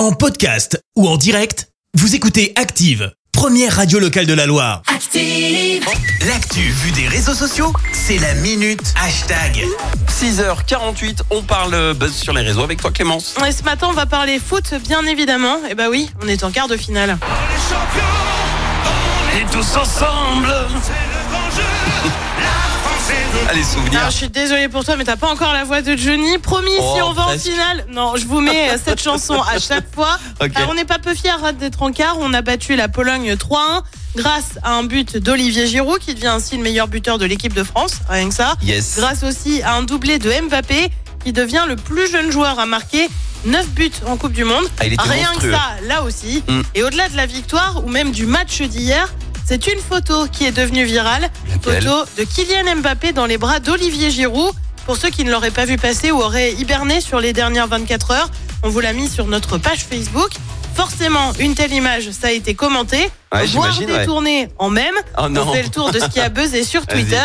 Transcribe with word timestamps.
En 0.00 0.12
podcast 0.12 0.82
ou 0.96 1.06
en 1.06 1.18
direct, 1.18 1.68
vous 1.92 2.14
écoutez 2.14 2.54
Active, 2.56 3.12
première 3.32 3.76
radio 3.76 3.98
locale 3.98 4.24
de 4.24 4.32
la 4.32 4.46
Loire. 4.46 4.80
Active. 4.86 5.84
L'actu 6.26 6.60
vue 6.60 6.92
des 6.92 7.06
réseaux 7.06 7.34
sociaux, 7.34 7.70
c'est 7.92 8.16
la 8.16 8.32
minute 8.36 8.94
hashtag. 8.98 9.62
6h48, 10.08 11.18
on 11.28 11.42
parle 11.42 11.74
euh, 11.74 11.92
buzz 11.92 12.14
sur 12.14 12.32
les 12.32 12.40
réseaux 12.40 12.62
avec 12.62 12.80
toi 12.80 12.92
Clémence. 12.92 13.34
Et 13.46 13.52
ce 13.52 13.62
matin, 13.62 13.88
on 13.90 13.92
va 13.92 14.06
parler 14.06 14.38
foot, 14.38 14.72
bien 14.88 15.04
évidemment. 15.04 15.58
Et 15.68 15.74
bah 15.74 15.90
oui, 15.90 16.10
on 16.24 16.28
est 16.28 16.44
en 16.44 16.50
quart 16.50 16.68
de 16.68 16.78
finale. 16.78 17.18
Et 19.38 19.44
tous 19.52 19.76
ensemble 19.76 20.48
Allez, 23.48 23.64
souvenirs. 23.64 23.98
Alors, 24.00 24.10
je 24.10 24.16
suis 24.16 24.28
désolée 24.28 24.68
pour 24.68 24.84
toi, 24.84 24.96
mais 24.96 25.04
t'as 25.04 25.16
pas 25.16 25.28
encore 25.28 25.52
la 25.52 25.64
voix 25.64 25.82
de 25.82 25.96
Johnny. 25.96 26.38
Promis, 26.38 26.70
Oh, 26.78 26.92
si 26.96 27.02
on 27.02 27.12
va 27.12 27.26
en 27.28 27.38
finale. 27.38 27.86
Non, 27.90 28.14
je 28.16 28.24
vous 28.26 28.40
mets 28.40 28.70
euh, 28.70 28.76
cette 28.84 29.02
chanson 29.02 29.40
à 29.42 29.58
chaque 29.60 29.92
fois. 29.92 30.18
Alors, 30.38 30.70
on 30.70 30.74
n'est 30.74 30.84
pas 30.84 30.98
peu 30.98 31.14
fiers 31.14 31.30
d'être 31.58 31.82
en 31.82 31.90
quart. 31.92 32.16
On 32.20 32.32
a 32.32 32.42
battu 32.42 32.76
la 32.76 32.88
Pologne 32.88 33.32
3-1 33.34 33.82
grâce 34.16 34.58
à 34.62 34.74
un 34.74 34.84
but 34.84 35.16
d'Olivier 35.16 35.66
Giroud, 35.66 35.98
qui 35.98 36.14
devient 36.14 36.28
ainsi 36.28 36.56
le 36.56 36.62
meilleur 36.62 36.86
buteur 36.88 37.18
de 37.18 37.24
l'équipe 37.24 37.52
de 37.54 37.64
France. 37.64 37.94
Rien 38.08 38.28
que 38.28 38.34
ça. 38.34 38.54
Yes. 38.62 38.94
Grâce 38.98 39.22
aussi 39.24 39.62
à 39.62 39.74
un 39.74 39.82
doublé 39.82 40.18
de 40.18 40.30
Mbappé, 40.48 40.90
qui 41.24 41.32
devient 41.32 41.64
le 41.68 41.76
plus 41.76 42.10
jeune 42.10 42.30
joueur 42.30 42.58
à 42.60 42.66
marquer 42.66 43.08
9 43.46 43.68
buts 43.70 43.90
en 44.06 44.16
Coupe 44.16 44.32
du 44.32 44.44
Monde. 44.44 44.64
Ah, 44.78 44.86
il 44.86 44.92
était 44.92 45.02
Rien 45.02 45.28
monstrueux. 45.30 45.50
que 45.50 45.56
ça, 45.56 45.86
là 45.86 46.02
aussi. 46.02 46.42
Mm. 46.48 46.60
Et 46.74 46.82
au-delà 46.82 47.08
de 47.08 47.16
la 47.16 47.26
victoire, 47.26 47.82
ou 47.84 47.88
même 47.88 48.10
du 48.12 48.26
match 48.26 48.60
d'hier, 48.62 49.12
c'est 49.50 49.66
une 49.66 49.80
photo 49.80 50.28
qui 50.28 50.46
est 50.46 50.52
devenue 50.52 50.84
virale. 50.84 51.28
Laquelle 51.48 51.82
Photo 51.82 52.08
de 52.16 52.22
Kylian 52.22 52.76
Mbappé 52.76 53.10
dans 53.12 53.26
les 53.26 53.36
bras 53.36 53.58
d'Olivier 53.58 54.12
Giroud. 54.12 54.52
Pour 54.86 54.96
ceux 54.96 55.10
qui 55.10 55.24
ne 55.24 55.30
l'auraient 55.32 55.50
pas 55.50 55.64
vu 55.64 55.76
passer 55.76 56.12
ou 56.12 56.20
auraient 56.22 56.52
hiberné 56.52 57.00
sur 57.00 57.18
les 57.18 57.32
dernières 57.32 57.66
24 57.66 58.12
heures, 58.12 58.30
on 58.62 58.68
vous 58.68 58.78
l'a 58.78 58.92
mis 58.92 59.08
sur 59.08 59.26
notre 59.26 59.58
page 59.58 59.80
Facebook. 59.80 60.30
Forcément, 60.76 61.32
une 61.40 61.56
telle 61.56 61.72
image, 61.72 62.12
ça 62.12 62.28
a 62.28 62.30
été 62.30 62.54
commenté, 62.54 63.10
Ouais, 63.32 63.44
voire 63.46 63.76
ouais. 63.76 63.86
détourné 63.86 64.48
en 64.58 64.70
même. 64.70 64.94
Oh. 65.18 65.22
On 65.28 65.52
fait 65.52 65.64
le 65.64 65.68
tour 65.68 65.90
de 65.90 65.98
ce 65.98 66.06
qui 66.06 66.20
a 66.20 66.28
buzzé 66.28 66.62
sur. 66.62 66.86
Twitter. 66.86 67.16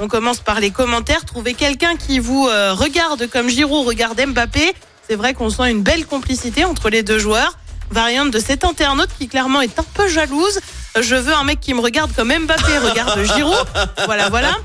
On 0.00 0.06
commence 0.06 0.38
par 0.38 0.60
les 0.60 0.70
commentaires. 0.70 1.24
Trouvez 1.24 1.54
quelqu'un 1.54 1.96
qui 1.96 2.20
vous 2.20 2.46
euh, 2.46 2.74
regarde 2.74 3.26
comme 3.28 3.48
Giroud 3.48 3.84
regarde 3.88 4.24
Mbappé. 4.24 4.72
C'est 5.08 5.16
vrai 5.16 5.34
qu'on 5.34 5.50
sent 5.50 5.68
une 5.68 5.82
belle 5.82 6.06
complicité 6.06 6.64
entre 6.64 6.90
les 6.90 7.02
deux 7.02 7.18
joueurs. 7.18 7.58
Variante 7.92 8.30
de 8.30 8.38
cet 8.38 8.64
internaute 8.64 9.10
qui 9.18 9.28
clairement 9.28 9.60
est 9.60 9.78
un 9.78 9.84
peu 9.94 10.08
jalouse. 10.08 10.60
Je 11.00 11.14
veux 11.14 11.34
un 11.34 11.44
mec 11.44 11.60
qui 11.60 11.74
me 11.74 11.80
regarde 11.80 12.10
comme 12.14 12.32
Mbappé 12.32 12.78
regarde 12.78 13.22
Giroud. 13.34 13.66
Voilà, 14.06 14.28
voilà. 14.30 14.56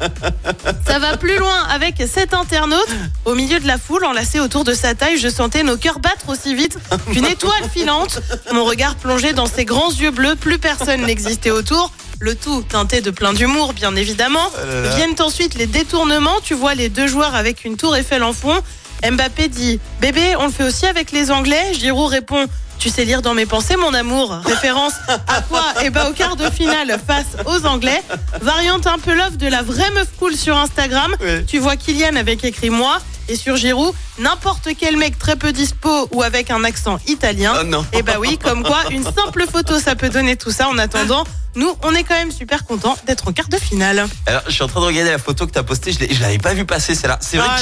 Ça 0.88 1.00
va 1.00 1.17
plus 1.17 1.38
loin 1.38 1.64
avec 1.69 1.95
cet 2.08 2.34
internaute. 2.34 2.88
Au 3.25 3.36
milieu 3.36 3.59
de 3.59 3.67
la 3.67 3.78
foule, 3.78 4.06
enlacé 4.06 4.39
autour 4.39 4.64
de 4.64 4.73
sa 4.73 4.95
taille, 4.95 5.17
je 5.17 5.30
sentais 5.30 5.64
nos 5.64 5.78
cœurs 5.78 6.00
battre 6.00 6.30
aussi 6.30 6.56
vite 6.56 6.78
qu'une 7.11 7.25
étoile 7.25 7.69
filante. 7.73 8.19
Mon 8.53 8.64
regard 8.64 8.95
plongé 8.95 9.34
dans 9.34 9.45
ses 9.45 9.66
grands 9.66 9.91
yeux 9.91 10.12
bleus, 10.12 10.36
plus 10.36 10.58
personne 10.58 11.02
n'existait 11.02 11.52
autour. 11.52 11.91
Le 12.19 12.34
tout 12.34 12.64
teinté 12.64 13.02
de 13.02 13.12
plein 13.12 13.34
d'humour, 13.34 13.73
bien 13.73 13.95
évidemment. 13.95 14.50
Viennent 14.95 15.16
ensuite 15.19 15.56
les 15.56 15.67
détournements. 15.67 16.39
Tu 16.44 16.56
vois 16.56 16.75
les 16.75 16.89
deux 16.89 17.08
joueurs 17.08 17.36
avec 17.36 17.64
une 17.66 17.78
tour 17.78 17.95
Eiffel 17.95 18.23
en 18.23 18.34
fond. 18.34 18.56
Mbappé 19.08 19.47
dit 19.47 19.80
Bébé, 20.02 20.36
on 20.39 20.45
le 20.47 20.52
fait 20.52 20.64
aussi 20.64 20.88
avec 20.88 21.12
les 21.12 21.30
Anglais? 21.30 21.73
Giroud 21.73 22.09
répond 22.09 22.47
Tu 22.80 22.89
sais 22.89 23.06
lire 23.06 23.22
dans 23.22 23.33
mes 23.33 23.45
pensées, 23.45 23.75
mon 23.75 23.94
amour. 23.94 24.38
Référence 24.45 24.94
à 25.28 25.42
quoi? 25.42 25.64
Eh 25.83 25.89
ben, 25.89 26.08
au 26.09 26.14
quart 26.14 26.36
de 26.36 26.50
finale 26.50 27.00
face 27.06 27.25
aux 27.45 27.66
Anglais. 27.66 28.02
Variante 28.42 28.88
un 28.88 29.00
peu 29.00 29.16
love 29.16 29.38
de 29.38 29.47
la 29.47 29.61
vraie 29.64 29.89
meuf 29.92 30.08
cool 30.19 30.36
sur 30.36 30.56
Instagram. 30.56 31.16
Tu 31.47 31.59
vois 31.59 31.75
Kylian 31.75 32.16
avec 32.16 32.44
écrit 32.44 32.69
moi. 32.69 33.00
Et 33.30 33.36
sur 33.36 33.58
Giroud, 33.58 33.94
n'importe 34.19 34.69
quel 34.80 34.95
mec 34.95 35.19
très 35.19 35.36
peu 35.36 35.52
dispo 35.52 36.08
ou 36.11 36.23
avec 36.23 36.50
un 36.50 36.64
accent 36.64 36.97
italien. 37.08 37.56
Oh 37.59 37.64
non. 37.66 37.86
Et 37.92 38.02
bah 38.02 38.14
oui, 38.19 38.38
comme 38.38 38.64
quoi, 38.64 38.84
une 38.89 39.03
simple 39.03 39.45
photo, 39.52 39.80
ça 39.80 39.95
peut 39.95 40.08
donner 40.08 40.38
tout 40.38 40.52
ça. 40.52 40.69
En 40.69 40.78
attendant, 40.78 41.25
nous, 41.58 41.73
on 41.83 41.94
est 41.94 42.03
quand 42.03 42.13
même 42.16 42.31
super 42.31 42.63
contents 42.63 42.95
d'être 43.05 43.27
en 43.27 43.33
quart 43.33 43.50
de 43.50 43.58
finale. 43.58 44.08
Alors, 44.25 44.41
je 44.47 44.52
suis 44.53 44.63
en 44.63 44.67
train 44.67 44.80
de 44.80 44.86
regarder 44.86 45.11
la 45.11 45.17
photo 45.17 45.45
que 45.45 45.52
tu 45.52 45.59
as 45.59 45.63
postée, 45.63 45.91
je 45.91 46.22
l'avais 46.22 46.38
pas 46.38 46.53
vu 46.53 46.63
passer 46.66 46.95
celle-là. 46.95 47.18
C'est 47.19 47.38
vrai 47.38 47.47
Oh 47.50 47.62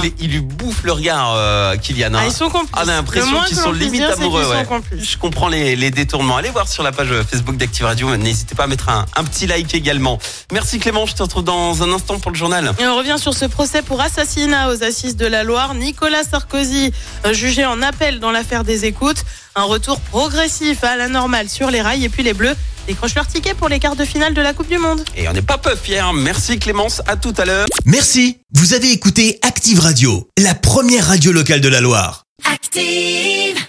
qu'il 0.00 0.12
il, 0.20 0.30
lui 0.30 0.40
bouffe 0.40 0.82
le 0.84 0.92
regard, 0.92 1.34
euh, 1.34 1.76
Kylian. 1.76 2.14
hein. 2.14 2.20
Ah, 2.22 2.26
ils 2.26 2.32
sont 2.32 2.48
complices. 2.48 2.70
Ah, 2.74 2.82
on 2.84 2.88
a 2.88 2.92
l'impression 2.92 3.40
qu'ils 3.46 3.56
sont 3.56 3.72
limite 3.72 4.00
dire, 4.00 4.12
amoureux. 4.12 4.46
ouais. 4.48 4.66
Je 4.98 5.16
comprends 5.18 5.48
les, 5.48 5.76
les 5.76 5.90
détournements. 5.90 6.36
Allez 6.36 6.50
voir 6.50 6.68
sur 6.68 6.82
la 6.82 6.92
page 6.92 7.08
Facebook 7.28 7.56
d'Active 7.56 7.84
Radio. 7.84 8.16
N'hésitez 8.16 8.54
pas 8.54 8.64
à 8.64 8.66
mettre 8.68 8.88
un, 8.88 9.04
un 9.16 9.24
petit 9.24 9.46
like 9.46 9.74
également. 9.74 10.18
Merci 10.52 10.78
Clément, 10.78 11.04
je 11.06 11.14
te 11.14 11.22
retrouve 11.22 11.44
dans 11.44 11.82
un 11.82 11.92
instant 11.92 12.18
pour 12.20 12.30
le 12.30 12.36
journal. 12.36 12.72
Et 12.78 12.86
on 12.86 12.96
revient 12.96 13.16
sur 13.18 13.34
ce 13.34 13.44
procès 13.46 13.82
pour 13.82 14.00
assassinat 14.00 14.70
aux 14.70 14.82
assises 14.84 15.16
de 15.16 15.26
la 15.26 15.42
Loire. 15.42 15.74
Nicolas 15.74 16.22
Sarkozy, 16.24 16.92
euh, 17.26 17.32
jugé 17.32 17.66
en 17.66 17.82
appel 17.82 18.20
dans 18.20 18.30
l'affaire 18.30 18.64
des 18.64 18.84
écoutes. 18.84 19.24
Un 19.56 19.64
retour 19.64 19.98
progressif 20.00 20.84
à 20.84 20.96
la 20.96 21.08
normale 21.08 21.48
sur 21.48 21.70
les 21.70 21.82
rails. 21.82 22.04
Et 22.04 22.08
puis 22.08 22.22
les 22.22 22.34
Bleus 22.34 22.54
décrochent 22.90 23.14
leur 23.14 23.26
ticket 23.28 23.54
pour 23.54 23.68
les 23.68 23.78
quarts 23.78 23.94
de 23.94 24.04
finale 24.04 24.34
de 24.34 24.42
la 24.42 24.52
Coupe 24.52 24.68
du 24.68 24.78
Monde. 24.78 25.04
Et 25.16 25.28
on 25.28 25.32
n'est 25.32 25.42
pas 25.42 25.58
peu 25.58 25.76
fiers. 25.76 26.02
Merci 26.12 26.58
Clémence, 26.58 27.02
à 27.06 27.16
tout 27.16 27.34
à 27.38 27.44
l'heure. 27.44 27.66
Merci, 27.84 28.38
vous 28.52 28.74
avez 28.74 28.90
écouté 28.90 29.38
Active 29.42 29.78
Radio, 29.78 30.28
la 30.36 30.56
première 30.56 31.06
radio 31.06 31.30
locale 31.30 31.60
de 31.60 31.68
la 31.68 31.80
Loire. 31.80 32.24
Active. 32.44 33.59